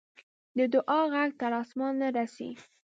د 0.57 0.59
دعا 0.73 0.99
ږغ 1.13 1.31
تر 1.39 1.51
آسمانه 1.61 2.07
رسي. 2.17 2.49